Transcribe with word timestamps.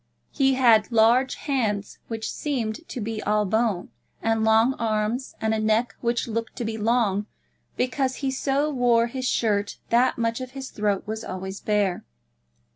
He 0.31 0.55
had 0.55 0.91
large 0.91 1.35
hands, 1.35 1.99
which 2.07 2.31
seemed 2.31 2.87
to 2.89 2.99
be 2.99 3.21
all 3.21 3.45
bone, 3.45 3.89
and 4.19 4.43
long 4.43 4.73
arms, 4.79 5.35
and 5.39 5.53
a 5.53 5.59
neck 5.59 5.93
which 6.01 6.27
looked 6.27 6.55
to 6.55 6.65
be 6.65 6.75
long 6.75 7.27
because 7.77 8.15
he 8.15 8.31
so 8.31 8.71
wore 8.71 9.05
his 9.05 9.27
shirt 9.29 9.77
that 9.91 10.17
much 10.17 10.41
of 10.41 10.53
his 10.57 10.71
throat 10.71 11.03
was 11.05 11.23
always 11.23 11.59
bare. 11.59 12.03